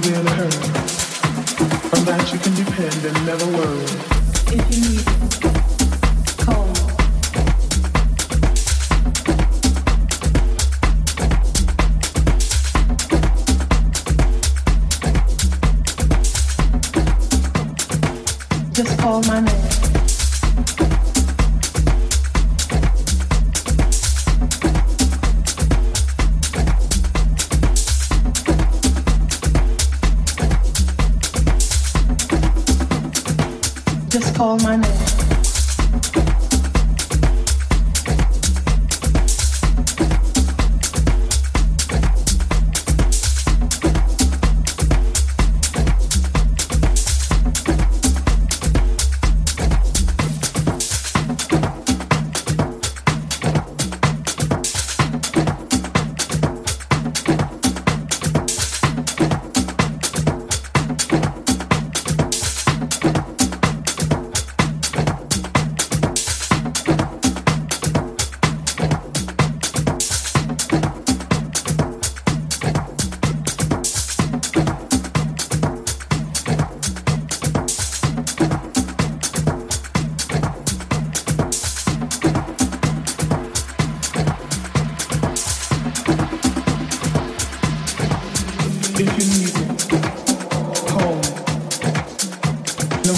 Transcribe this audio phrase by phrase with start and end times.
[0.00, 0.54] be there to hurt.
[1.94, 3.84] On that you can depend and never worry.
[4.52, 5.06] If you need
[18.72, 19.55] Just call my name.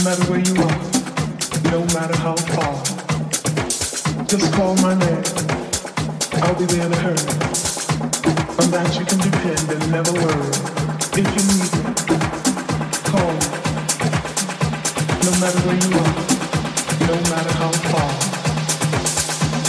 [0.09, 0.79] matter where you are,
[1.71, 2.73] no matter how far,
[4.25, 5.23] just call my name.
[6.41, 7.29] I'll be there to hurry.
[8.57, 10.49] On that you can depend and never worry.
[11.13, 11.93] If you need me,
[13.05, 13.49] call me.
[15.29, 16.15] No matter where you are,
[17.05, 18.11] no matter how far,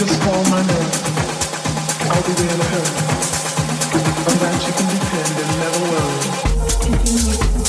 [0.00, 0.92] just call my name.
[2.08, 2.92] I'll be there to hurry.
[4.24, 6.16] On that you can depend and never worry.
[6.88, 7.59] If you need me.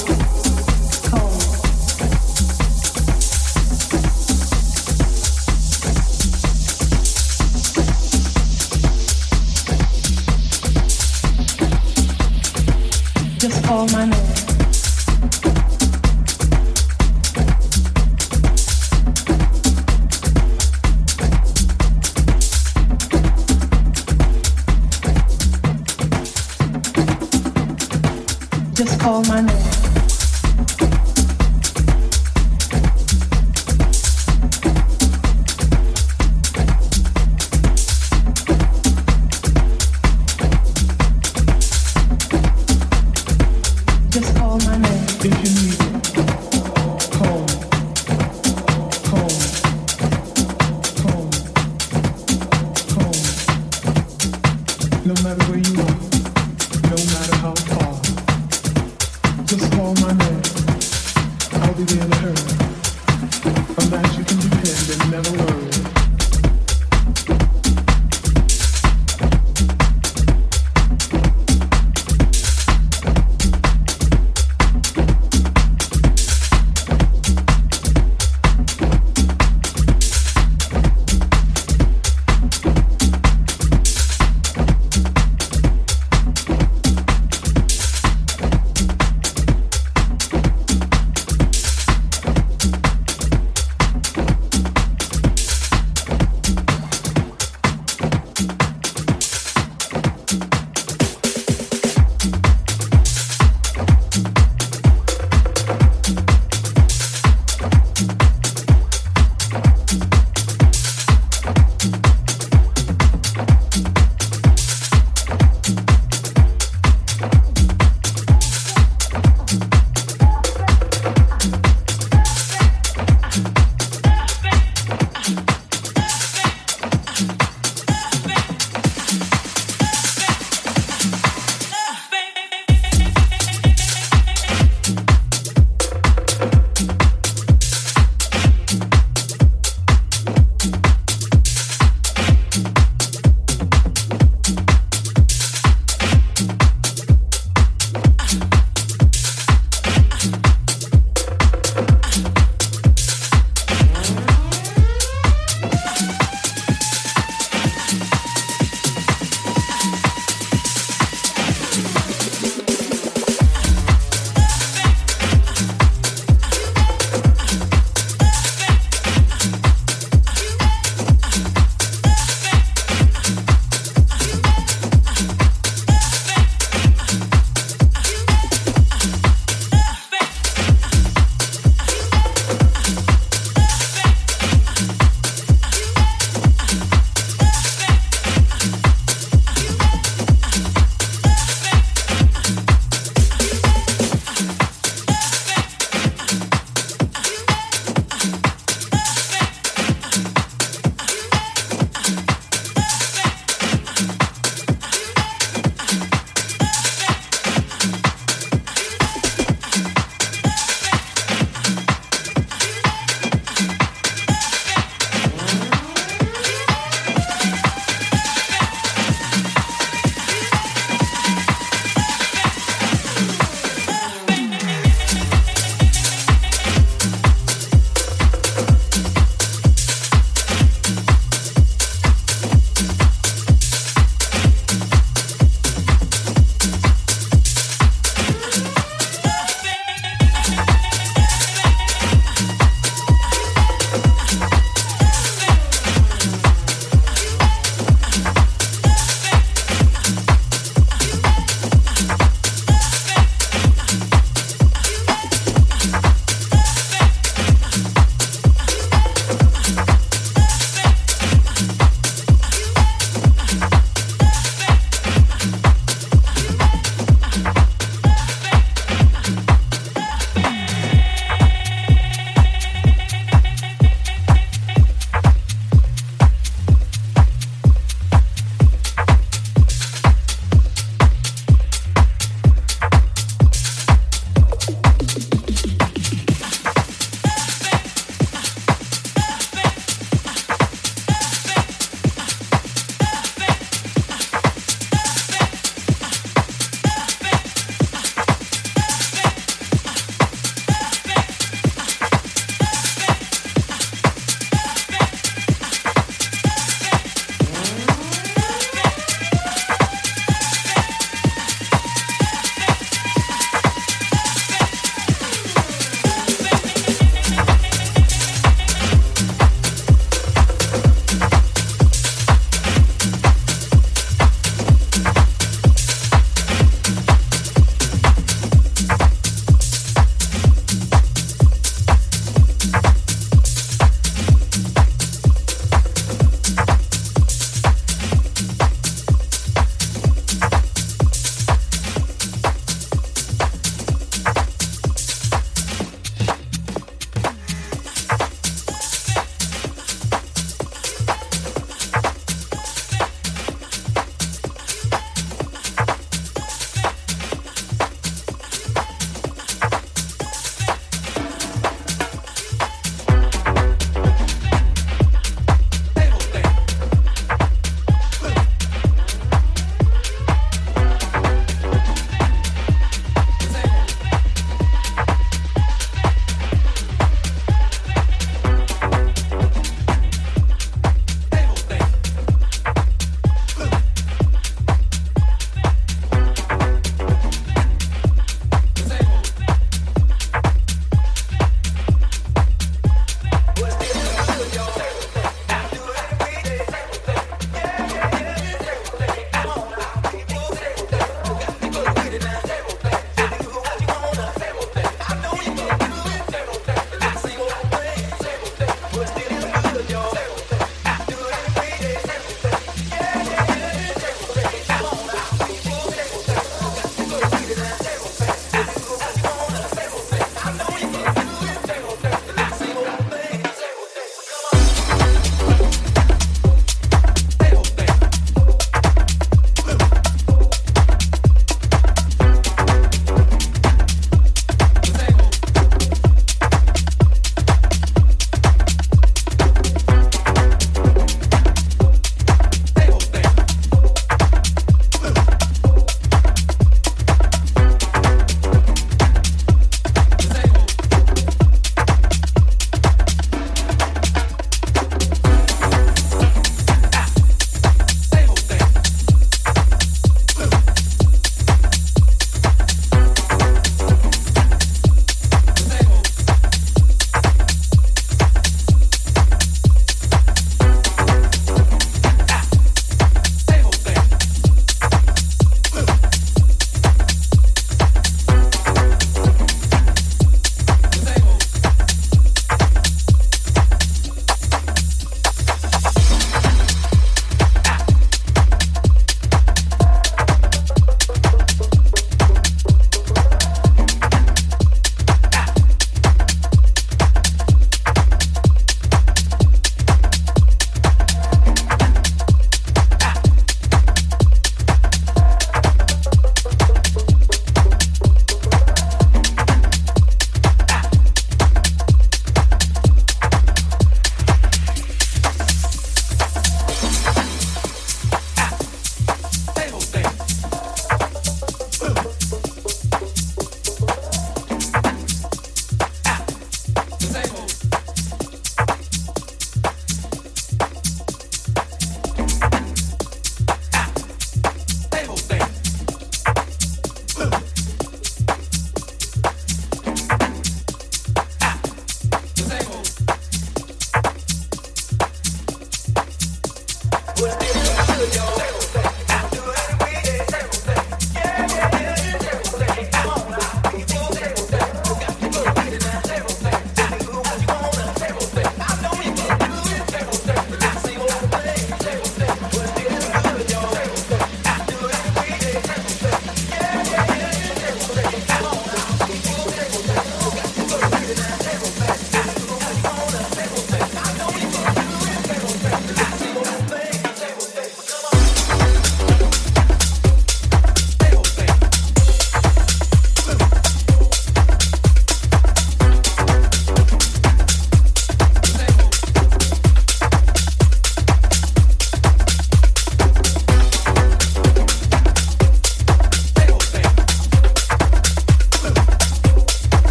[55.14, 56.11] no matter where you are.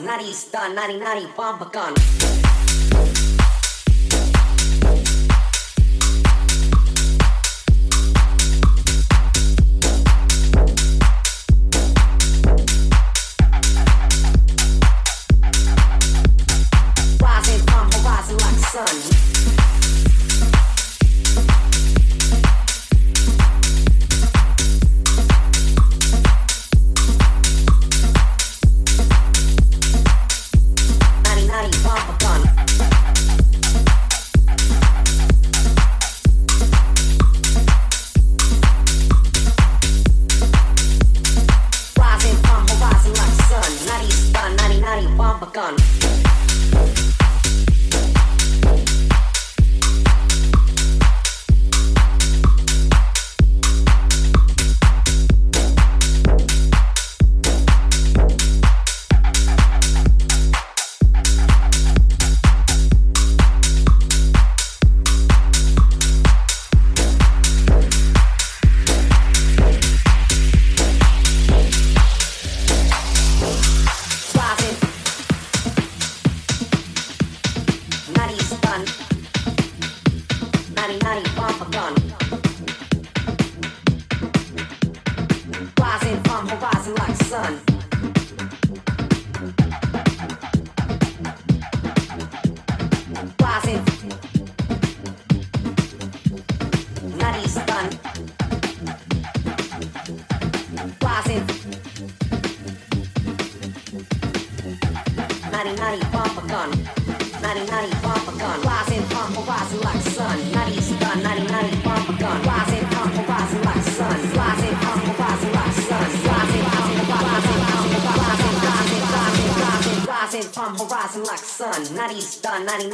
[0.00, 0.32] Nari
[0.96, 1.94] nari bomba gun.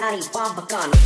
[0.09, 0.98] Hari Pavakan.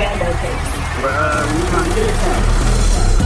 [0.00, 0.80] Bando case.
[1.02, 3.19] Bruh, we